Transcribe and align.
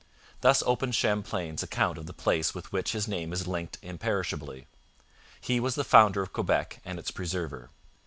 Thus 0.41 0.63
opens 0.65 0.95
Champlain's 0.95 1.61
account 1.61 1.99
of 1.99 2.07
the 2.07 2.11
place 2.13 2.55
with 2.55 2.71
which 2.71 2.93
his 2.93 3.07
name 3.07 3.31
is 3.31 3.45
linked 3.45 3.77
imperishably. 3.83 4.65
He 5.39 5.59
was 5.59 5.75
the 5.75 5.83
founder 5.83 6.23
of 6.23 6.33
Quebec 6.33 6.81
and 6.83 6.97
its 6.97 7.11
preserver. 7.11 7.69